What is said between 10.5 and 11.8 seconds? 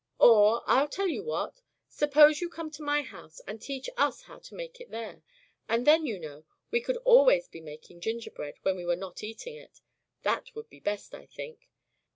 would be best, I think.